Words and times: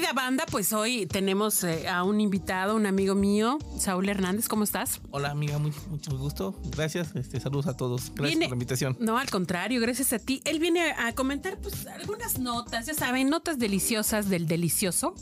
Querida 0.00 0.14
banda, 0.14 0.46
pues 0.50 0.72
hoy 0.72 1.04
tenemos 1.04 1.62
eh, 1.62 1.86
a 1.86 2.04
un 2.04 2.22
invitado, 2.22 2.74
un 2.74 2.86
amigo 2.86 3.14
mío, 3.14 3.58
Saúl 3.78 4.08
Hernández. 4.08 4.48
¿Cómo 4.48 4.64
estás? 4.64 4.98
Hola 5.10 5.30
amiga, 5.30 5.58
muy, 5.58 5.74
mucho 5.90 6.16
gusto. 6.16 6.58
Gracias. 6.74 7.14
Este, 7.14 7.38
saludos 7.38 7.66
a 7.66 7.76
todos. 7.76 8.10
Gracias 8.14 8.28
Viene- 8.30 8.46
por 8.46 8.52
la 8.52 8.54
invitación. 8.54 8.96
No, 8.98 9.18
al 9.18 9.28
contrario, 9.28 9.78
gracias 9.78 10.14
a 10.14 10.18
ti. 10.18 10.40
Él 10.46 10.58
viene 10.58 10.92
a 10.92 11.12
comentar 11.14 11.58
pues 11.58 11.86
algunas 11.86 12.38
notas, 12.38 12.86
ya 12.86 12.94
saben, 12.94 13.28
notas 13.28 13.58
deliciosas 13.58 14.30
del 14.30 14.46
delicioso. 14.46 15.14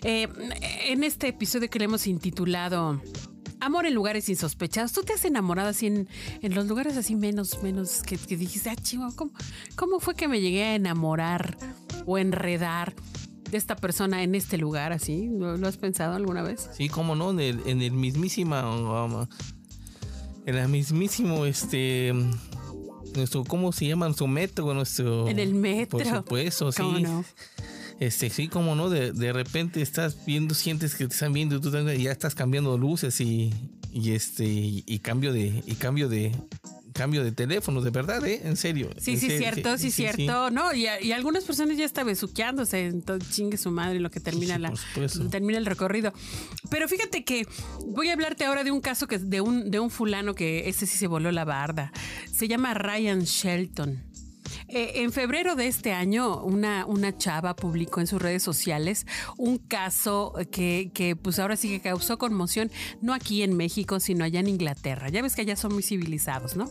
Eh, 0.00 0.26
en 0.86 1.04
este 1.04 1.28
episodio 1.28 1.68
que 1.68 1.78
le 1.78 1.84
hemos 1.84 2.06
intitulado 2.06 2.98
Amor 3.60 3.84
en 3.86 3.94
lugares 3.94 4.28
insospechados. 4.28 4.92
¿Tú 4.92 5.02
te 5.02 5.12
has 5.12 5.24
enamorado 5.26 5.68
así 5.68 5.86
en, 5.86 6.08
en 6.40 6.54
los 6.54 6.66
lugares 6.66 6.96
así 6.96 7.14
menos, 7.14 7.62
menos 7.62 8.02
que, 8.02 8.16
que 8.16 8.36
dijiste, 8.38 8.70
ah, 8.70 8.74
chihuahua, 8.74 9.14
¿cómo, 9.14 9.30
¿cómo 9.76 10.00
fue 10.00 10.14
que 10.16 10.26
me 10.26 10.40
llegué 10.40 10.64
a 10.64 10.74
enamorar 10.76 11.56
o 12.04 12.18
enredar 12.18 12.92
de 13.52 13.58
esta 13.58 13.76
persona 13.76 14.22
en 14.22 14.34
este 14.34 14.56
lugar 14.56 14.92
así? 14.92 15.28
¿Lo, 15.30 15.58
lo 15.58 15.68
has 15.68 15.76
pensado 15.76 16.14
alguna 16.14 16.42
vez? 16.42 16.70
Sí, 16.72 16.88
cómo 16.88 17.14
no, 17.14 17.30
en 17.30 17.40
el, 17.40 17.60
en 17.66 17.82
el 17.82 17.92
mismísima, 17.92 19.04
um, 19.04 19.26
en 20.46 20.54
el 20.56 20.68
mismísimo, 20.68 21.44
este, 21.44 22.14
nuestro, 23.14 23.44
¿cómo 23.44 23.70
se 23.72 23.86
llama? 23.86 24.06
Nuestro 24.06 24.26
metro, 24.26 24.72
nuestro. 24.72 25.28
En 25.28 25.38
el 25.38 25.54
metro. 25.54 25.98
Por 25.98 26.06
supuesto, 26.06 26.72
sí. 26.72 26.82
¿Cómo 26.82 26.98
no? 26.98 27.24
Este, 28.00 28.30
sí, 28.30 28.48
como 28.48 28.74
no, 28.74 28.88
de, 28.88 29.12
de 29.12 29.32
repente 29.34 29.82
estás 29.82 30.24
viendo, 30.24 30.54
sientes 30.54 30.94
que 30.94 31.06
te 31.06 31.12
están 31.12 31.34
viendo 31.34 31.56
y 31.56 31.60
tú 31.60 31.70
ya 31.70 32.10
estás 32.10 32.34
cambiando 32.34 32.76
luces 32.78 33.20
y, 33.20 33.52
y 33.92 34.12
este, 34.12 34.46
y, 34.46 34.82
y 34.86 35.00
cambio 35.00 35.32
de, 35.32 35.62
y 35.66 35.74
cambio 35.74 36.08
de, 36.08 36.32
cambio 36.92 37.24
de 37.24 37.32
teléfono, 37.32 37.80
de 37.80 37.90
verdad, 37.90 38.24
¿eh? 38.26 38.40
En 38.44 38.56
serio. 38.56 38.90
Sí, 38.98 39.12
en 39.12 39.20
sí, 39.20 39.26
serio, 39.28 39.38
cierto, 39.38 39.78
sí, 39.78 39.90
cierto. 39.90 40.50
No, 40.50 40.72
y, 40.72 40.86
y 41.02 41.12
algunas 41.12 41.44
personas 41.44 41.76
ya 41.76 41.84
está 41.84 42.04
besuqueándose, 42.04 42.86
entonces 42.86 43.30
chingue 43.30 43.56
su 43.56 43.70
madre 43.70 44.00
lo 44.00 44.10
que 44.10 44.20
termina 44.20 44.56
Sí, 44.56 44.60
la 45.00 45.30
termina 45.30 45.58
el 45.58 45.66
recorrido. 45.66 46.12
Pero 46.70 46.88
fíjate 46.88 47.24
que 47.24 47.46
voy 47.86 48.08
a 48.08 48.12
hablarte 48.12 48.44
ahora 48.44 48.64
de 48.64 48.70
un 48.70 48.80
caso 48.80 49.06
que 49.06 49.18
de 49.18 49.40
un 49.40 49.70
de 49.70 49.80
un 49.80 49.90
fulano 49.90 50.34
que 50.34 50.68
ese 50.68 50.86
sí 50.86 50.96
se 50.98 51.06
voló 51.06 51.32
la 51.32 51.44
barda. 51.44 51.92
Se 52.32 52.48
llama 52.48 52.74
Ryan 52.74 53.20
Shelton. 53.20 54.11
Eh, 54.74 55.02
en 55.02 55.12
febrero 55.12 55.54
de 55.54 55.66
este 55.66 55.92
año, 55.92 56.42
una, 56.42 56.86
una 56.86 57.14
chava 57.16 57.54
publicó 57.54 58.00
en 58.00 58.06
sus 58.06 58.22
redes 58.22 58.42
sociales 58.42 59.06
un 59.36 59.58
caso 59.58 60.32
que, 60.50 60.90
que, 60.94 61.14
pues 61.14 61.38
ahora 61.38 61.56
sí 61.56 61.68
que 61.68 61.80
causó 61.80 62.16
conmoción, 62.16 62.70
no 63.02 63.12
aquí 63.12 63.42
en 63.42 63.54
México, 63.54 64.00
sino 64.00 64.24
allá 64.24 64.40
en 64.40 64.48
Inglaterra. 64.48 65.10
Ya 65.10 65.20
ves 65.20 65.34
que 65.36 65.42
allá 65.42 65.56
son 65.56 65.74
muy 65.74 65.82
civilizados, 65.82 66.56
¿no? 66.56 66.70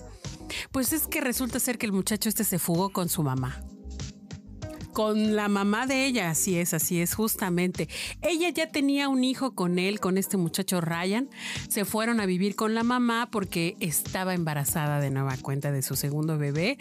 Pues 0.72 0.94
es 0.94 1.06
que 1.06 1.22
resulta 1.22 1.60
ser 1.60 1.78
que 1.78 1.86
el 1.86 1.92
muchacho 1.92 2.28
este 2.28 2.44
se 2.44 2.58
fugó 2.58 2.90
con 2.90 3.08
su 3.08 3.22
mamá. 3.22 3.62
Con 4.94 5.36
la 5.36 5.48
mamá 5.48 5.88
de 5.88 6.06
ella, 6.06 6.30
así 6.30 6.58
es, 6.58 6.74
así 6.74 7.00
es, 7.00 7.16
justamente. 7.16 7.88
Ella 8.22 8.50
ya 8.50 8.72
tenía 8.72 9.08
un 9.08 9.24
hijo 9.24 9.56
con 9.56 9.80
él, 9.80 10.00
con 10.00 10.18
este 10.18 10.38
muchacho 10.38 10.82
Ryan. 10.82 11.30
Se 11.70 11.86
fueron 11.86 12.20
a 12.20 12.26
vivir 12.26 12.56
con 12.56 12.76
la 12.76 12.84
mamá 12.84 13.30
porque 13.32 13.78
estaba 13.80 14.34
embarazada 14.34 15.00
de 15.00 15.10
nueva 15.10 15.38
cuenta 15.38 15.72
de 15.72 15.82
su 15.82 15.96
segundo 15.96 16.38
bebé. 16.38 16.78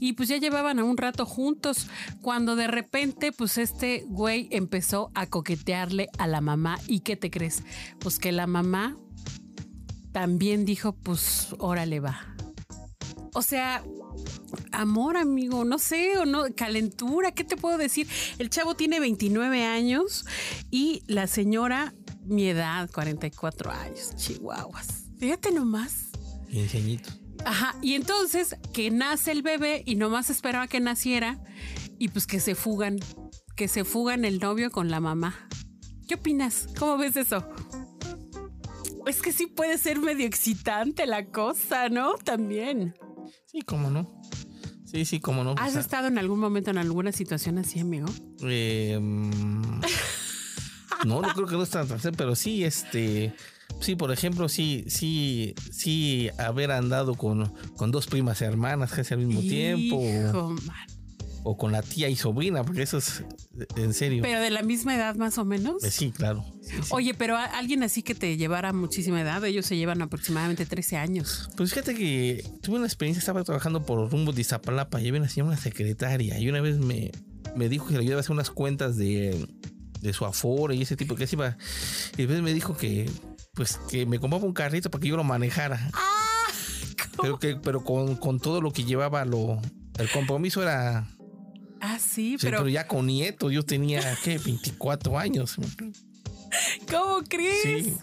Y 0.00 0.14
pues 0.14 0.28
ya 0.28 0.38
llevaban 0.38 0.78
a 0.78 0.84
un 0.84 0.96
rato 0.96 1.24
juntos. 1.24 1.88
Cuando 2.20 2.56
de 2.56 2.66
repente, 2.66 3.32
pues 3.32 3.58
este 3.58 4.04
güey 4.08 4.48
empezó 4.50 5.10
a 5.14 5.26
coquetearle 5.26 6.08
a 6.18 6.26
la 6.26 6.40
mamá. 6.40 6.78
¿Y 6.88 7.00
qué 7.00 7.16
te 7.16 7.30
crees? 7.30 7.62
Pues 8.00 8.18
que 8.18 8.32
la 8.32 8.46
mamá 8.46 8.96
también 10.12 10.64
dijo, 10.64 10.92
pues 10.92 11.54
órale 11.58 12.00
va. 12.00 12.20
O 13.34 13.40
sea, 13.40 13.82
amor, 14.72 15.16
amigo, 15.16 15.64
no 15.64 15.78
sé, 15.78 16.18
o 16.18 16.24
no, 16.24 16.44
calentura, 16.54 17.32
¿qué 17.32 17.44
te 17.44 17.56
puedo 17.56 17.78
decir? 17.78 18.08
El 18.38 18.50
chavo 18.50 18.74
tiene 18.74 19.00
29 19.00 19.64
años 19.64 20.24
y 20.70 21.02
la 21.06 21.26
señora, 21.26 21.94
mi 22.24 22.48
edad, 22.48 22.90
44 22.90 23.70
años, 23.70 24.14
chihuahuas. 24.16 25.04
Fíjate 25.18 25.52
nomás. 25.52 26.10
Quinceañito. 26.50 27.10
Ajá, 27.44 27.76
y 27.82 27.94
entonces 27.94 28.56
que 28.72 28.90
nace 28.90 29.32
el 29.32 29.42
bebé 29.42 29.82
y 29.86 29.96
nomás 29.96 30.30
esperaba 30.30 30.68
que 30.68 30.80
naciera 30.80 31.40
y 31.98 32.08
pues 32.08 32.26
que 32.26 32.40
se 32.40 32.54
fugan, 32.54 32.98
que 33.56 33.68
se 33.68 33.84
fugan 33.84 34.24
el 34.24 34.38
novio 34.38 34.70
con 34.70 34.90
la 34.90 35.00
mamá. 35.00 35.48
¿Qué 36.06 36.14
opinas? 36.14 36.66
¿Cómo 36.78 36.98
ves 36.98 37.16
eso? 37.16 37.48
Es 39.06 39.20
que 39.20 39.32
sí 39.32 39.46
puede 39.46 39.78
ser 39.78 39.98
medio 39.98 40.26
excitante 40.26 41.06
la 41.06 41.26
cosa, 41.26 41.88
¿no? 41.88 42.14
También. 42.14 42.94
Sí, 43.52 43.60
cómo 43.60 43.90
no. 43.90 44.22
Sí, 44.86 45.04
sí, 45.04 45.20
cómo 45.20 45.44
no. 45.44 45.52
O 45.52 45.58
¿Has 45.58 45.72
sea, 45.72 45.80
estado 45.82 46.08
en 46.08 46.16
algún 46.16 46.40
momento 46.40 46.70
en 46.70 46.78
alguna 46.78 47.12
situación 47.12 47.58
así, 47.58 47.80
amigo? 47.80 48.06
Eh, 48.42 48.98
mm, 49.00 49.80
no, 51.06 51.20
no 51.20 51.28
creo 51.34 51.46
que 51.46 51.56
no 51.56 51.62
es 51.62 51.70
tan 51.70 51.86
pero 52.16 52.34
sí, 52.34 52.64
este. 52.64 53.34
Sí, 53.80 53.96
por 53.96 54.10
ejemplo, 54.12 54.48
sí, 54.48 54.84
sí, 54.88 55.54
sí, 55.70 56.30
haber 56.38 56.70
andado 56.70 57.14
con, 57.14 57.52
con 57.76 57.90
dos 57.90 58.06
primas 58.06 58.40
hermanas 58.42 58.92
casi 58.92 59.14
al 59.14 59.20
mismo 59.20 59.40
tiempo. 59.40 59.98
Man. 60.66 61.01
O 61.44 61.56
con 61.56 61.72
la 61.72 61.82
tía 61.82 62.08
y 62.08 62.14
sobrina, 62.14 62.62
porque 62.62 62.82
eso 62.82 62.98
es 62.98 63.24
en 63.76 63.92
serio. 63.94 64.22
Pero 64.22 64.40
de 64.40 64.50
la 64.50 64.62
misma 64.62 64.94
edad 64.94 65.16
más 65.16 65.38
o 65.38 65.44
menos. 65.44 65.82
Eh, 65.82 65.90
sí, 65.90 66.12
claro. 66.12 66.44
Sí, 66.62 66.76
sí. 66.82 66.88
Oye, 66.90 67.14
pero 67.14 67.36
a- 67.36 67.44
alguien 67.46 67.82
así 67.82 68.02
que 68.04 68.14
te 68.14 68.36
llevara 68.36 68.72
muchísima 68.72 69.20
edad, 69.20 69.44
ellos 69.44 69.66
se 69.66 69.76
llevan 69.76 70.02
aproximadamente 70.02 70.66
13 70.66 70.96
años. 70.98 71.50
Pues 71.56 71.70
fíjate 71.70 71.94
que 71.96 72.44
tuve 72.62 72.76
una 72.76 72.86
experiencia, 72.86 73.18
estaba 73.18 73.42
trabajando 73.42 73.84
por 73.84 74.08
rumbo 74.10 74.32
de 74.32 74.40
Iztapalapa 74.40 75.00
y 75.00 75.08
había 75.08 75.20
una 75.20 75.28
señora, 75.28 75.48
una 75.52 75.60
secretaria, 75.60 76.38
y 76.38 76.48
una 76.48 76.60
vez 76.60 76.78
me, 76.78 77.10
me 77.56 77.68
dijo 77.68 77.86
que 77.88 77.94
le 77.94 78.00
ayudaba 78.00 78.18
a 78.18 78.20
hacer 78.20 78.32
unas 78.32 78.50
cuentas 78.50 78.96
de, 78.96 79.44
de 80.00 80.12
su 80.12 80.24
aforo 80.24 80.72
y 80.72 80.82
ese 80.82 80.96
tipo 80.96 81.16
que 81.16 81.26
se 81.26 81.34
iba. 81.34 81.56
Y 82.14 82.18
después 82.18 82.40
me 82.42 82.54
dijo 82.54 82.76
que 82.76 83.10
pues 83.54 83.78
que 83.90 84.06
me 84.06 84.18
compraba 84.20 84.44
un 84.46 84.52
carrito 84.54 84.90
para 84.90 85.02
que 85.02 85.08
yo 85.08 85.16
lo 85.16 85.24
manejara. 85.24 85.90
Pero 87.20 87.38
que, 87.38 87.56
pero 87.56 87.84
con, 87.84 88.16
con 88.16 88.40
todo 88.40 88.60
lo 88.60 88.72
que 88.72 88.84
llevaba 88.84 89.24
lo. 89.24 89.60
El 89.98 90.08
compromiso 90.10 90.62
era. 90.62 91.06
Ah, 91.94 91.98
sí, 91.98 92.32
sí, 92.32 92.36
pero, 92.40 92.58
pero 92.58 92.68
ya 92.68 92.86
con 92.86 93.06
nieto, 93.06 93.50
yo 93.50 93.62
tenía 93.64 94.16
¿qué? 94.24 94.38
24 94.38 95.18
años. 95.18 95.56
¿cómo 96.90 97.22
crees? 97.28 97.84
Sí. 97.84 97.94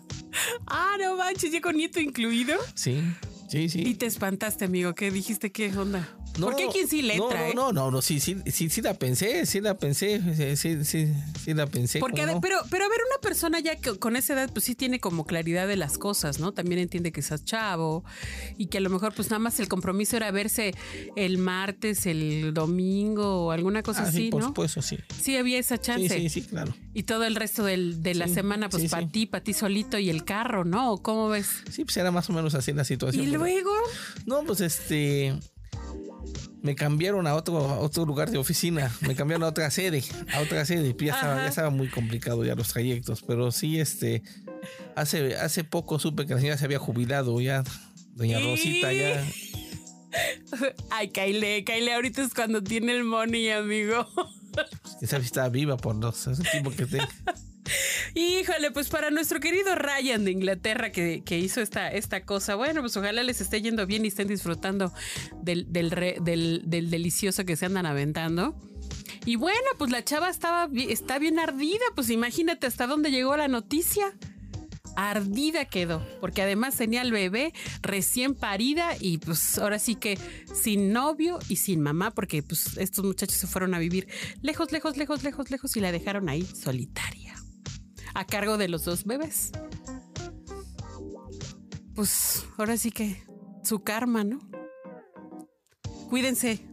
Ah, 0.67 0.95
no 0.99 1.15
manches, 1.15 1.51
ya 1.51 1.61
con 1.61 1.75
nieto 1.75 1.99
incluido. 1.99 2.57
Sí, 2.75 3.01
sí, 3.49 3.59
Y 3.63 3.69
sí. 3.69 3.95
te 3.95 4.05
espantaste, 4.05 4.65
amigo. 4.65 4.93
¿Qué 4.93 5.09
dijiste? 5.11 5.51
¿Qué 5.51 5.75
onda? 5.75 6.07
No, 6.39 6.47
Porque 6.47 6.67
quien 6.71 6.87
sí 6.87 7.01
le 7.01 7.15
entra, 7.15 7.39
no, 7.41 7.45
¿eh? 7.47 7.53
no, 7.55 7.71
no, 7.73 7.91
no, 7.91 8.01
sí, 8.01 8.19
sí, 8.19 8.37
sí, 8.47 8.69
sí 8.69 8.81
la 8.81 8.93
pensé, 8.93 9.45
sí 9.45 9.61
la 9.61 9.77
pensé, 9.77 10.21
sí, 10.35 10.55
sí, 10.55 10.85
sí, 10.85 11.13
sí 11.43 11.53
la 11.53 11.67
pensé. 11.67 11.99
Porque, 11.99 12.21
pero, 12.41 12.57
pero 12.69 12.85
a 12.85 12.89
ver, 12.89 12.99
una 13.11 13.21
persona 13.21 13.59
ya 13.59 13.75
que 13.75 13.97
con 13.99 14.15
esa 14.15 14.33
edad, 14.33 14.49
pues 14.51 14.65
sí 14.65 14.75
tiene 14.75 14.99
como 14.99 15.25
claridad 15.25 15.67
de 15.67 15.75
las 15.75 15.97
cosas, 15.97 16.39
¿no? 16.39 16.51
También 16.53 16.79
entiende 16.79 17.11
que 17.11 17.19
estás 17.19 17.43
chavo 17.45 18.03
y 18.57 18.67
que 18.67 18.77
a 18.77 18.81
lo 18.81 18.89
mejor, 18.89 19.13
pues 19.13 19.29
nada 19.29 19.39
más 19.39 19.59
el 19.59 19.67
compromiso 19.67 20.17
era 20.17 20.31
verse 20.31 20.73
el 21.15 21.37
martes, 21.37 22.05
el 22.05 22.53
domingo 22.53 23.45
o 23.45 23.51
alguna 23.51 23.83
cosa 23.83 24.03
Ah, 24.03 24.07
así, 24.07 24.17
sí, 24.25 24.29
por 24.31 24.41
¿no? 24.41 24.47
supuesto, 24.47 24.81
sí. 24.81 24.97
Sí, 25.21 25.35
había 25.37 25.59
esa 25.59 25.75
Sí, 25.77 25.81
chance. 25.83 26.09
sí, 26.19 26.29
sí, 26.29 26.41
claro. 26.43 26.75
Y 26.93 27.03
todo 27.03 27.23
el 27.25 27.35
resto 27.35 27.63
del- 27.63 28.01
de 28.01 28.15
la 28.15 28.27
Sí, 28.27 28.33
semana, 28.35 28.69
pues 28.69 28.83
sí, 28.83 28.89
para 28.89 29.03
sí. 29.05 29.11
ti, 29.11 29.25
para 29.25 29.43
ti 29.43 29.53
solito 29.53 29.97
y 29.99 30.09
el 30.09 30.23
carro, 30.25 30.65
¿no? 30.65 30.93
¿O 30.93 31.01
¿Cómo 31.01 31.29
ves? 31.29 31.47
Sí, 31.71 31.85
pues 31.85 31.97
era 31.97 32.11
más 32.11 32.29
o 32.29 32.33
menos 32.33 32.55
así 32.55 32.71
la 32.73 32.83
situación. 32.83 33.23
Y 33.23 33.27
luego, 33.31 33.71
No, 34.25 34.43
pues 34.43 34.61
este. 34.61 35.33
Me 36.61 36.75
cambiaron 36.75 37.25
a 37.27 37.35
otro, 37.35 37.57
a 37.57 37.79
otro 37.79 38.05
lugar 38.05 38.29
de 38.29 38.37
oficina. 38.37 38.91
Me 39.01 39.15
cambiaron 39.15 39.43
a 39.43 39.47
otra 39.47 39.69
sede. 39.71 40.03
A 40.33 40.41
otra 40.41 40.65
sede. 40.65 40.95
Ya 40.99 41.13
estaba, 41.13 41.35
ya 41.37 41.47
estaba 41.47 41.69
muy 41.69 41.87
complicado 41.87 42.43
ya 42.43 42.55
los 42.55 42.69
trayectos. 42.69 43.21
Pero 43.21 43.51
sí, 43.51 43.79
este. 43.79 44.23
Hace, 44.95 45.35
hace 45.35 45.63
poco 45.63 45.99
supe 45.99 46.25
que 46.25 46.33
la 46.33 46.39
señora 46.39 46.57
se 46.57 46.65
había 46.65 46.79
jubilado 46.79 47.39
ya. 47.39 47.63
Doña 48.15 48.39
Rosita 48.39 48.91
ya. 48.91 49.25
ay, 50.91 51.09
Kaile, 51.09 51.63
Kaile, 51.63 51.93
ahorita 51.93 52.23
es 52.23 52.33
cuando 52.33 52.63
tiene 52.63 52.95
el 52.95 53.03
money, 53.03 53.49
amigo. 53.51 54.07
Sabe 55.05 55.23
si 55.23 55.27
está 55.27 55.47
viva 55.49 55.77
por 55.77 55.95
los 55.95 56.27
ese 56.27 56.43
tipo 56.43 56.71
que 56.71 56.85
tenga. 56.85 57.07
Híjole, 58.15 58.71
pues 58.71 58.89
para 58.89 59.09
nuestro 59.11 59.39
querido 59.39 59.75
Ryan 59.75 60.25
de 60.25 60.31
Inglaterra 60.31 60.91
que, 60.91 61.23
hizo 61.37 61.61
esta, 61.61 61.89
esta 61.91 62.25
cosa, 62.25 62.55
bueno, 62.55 62.81
pues 62.81 62.95
ojalá 62.97 63.23
les 63.23 63.41
esté 63.41 63.61
yendo 63.61 63.85
bien 63.85 64.05
y 64.05 64.09
estén 64.09 64.27
disfrutando 64.27 64.93
del, 65.41 65.71
del- 65.71 66.61
del 66.65 66.89
delicioso 66.89 67.45
que 67.45 67.55
se 67.55 67.65
andan 67.65 67.85
aventando. 67.85 68.55
Y 69.25 69.35
bueno, 69.35 69.67
pues 69.77 69.91
la 69.91 70.03
chava 70.03 70.29
estaba, 70.29 70.69
está 70.73 71.19
bien 71.19 71.39
ardida, 71.39 71.83
pues 71.95 72.09
imagínate 72.09 72.67
hasta 72.67 72.87
dónde 72.87 73.11
llegó 73.11 73.35
la 73.37 73.47
noticia. 73.47 74.13
Ardida 74.95 75.63
quedó, 75.65 76.05
porque 76.19 76.41
además 76.41 76.75
tenía 76.75 77.01
al 77.01 77.11
bebé 77.11 77.53
recién 77.81 78.35
parida 78.35 78.95
y 78.99 79.19
pues 79.19 79.57
ahora 79.57 79.79
sí 79.79 79.95
que 79.95 80.17
sin 80.53 80.91
novio 80.91 81.39
y 81.47 81.55
sin 81.57 81.79
mamá, 81.79 82.11
porque 82.11 82.43
pues 82.43 82.75
estos 82.77 83.05
muchachos 83.05 83.37
se 83.37 83.47
fueron 83.47 83.73
a 83.75 83.79
vivir 83.79 84.07
lejos, 84.41 84.73
lejos, 84.73 84.97
lejos, 84.97 85.23
lejos, 85.23 85.51
lejos 85.51 85.77
y 85.77 85.79
la 85.79 85.93
dejaron 85.93 86.27
ahí 86.27 86.43
solitaria, 86.43 87.35
a 88.13 88.25
cargo 88.25 88.57
de 88.57 88.67
los 88.67 88.85
dos 88.85 89.05
bebés. 89.05 89.51
Pues 91.95 92.45
ahora 92.57 92.77
sí 92.77 92.91
que 92.91 93.23
su 93.63 93.83
karma, 93.83 94.23
¿no? 94.23 94.39
Cuídense, 96.09 96.65